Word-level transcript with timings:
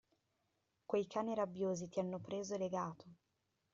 Quei 0.89 1.05
cani 1.05 1.35
rabbiosi 1.35 1.87
ti 1.87 1.99
hanno 1.99 2.17
preso 2.19 2.55
e 2.55 2.57
legato. 2.57 3.05